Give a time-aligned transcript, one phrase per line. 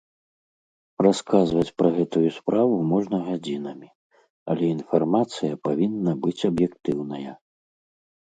[1.05, 3.89] Расказваць пра гэтую справу можна гадзінамі,
[4.55, 7.31] але інфармацыя павінна быць аб'ектыўная.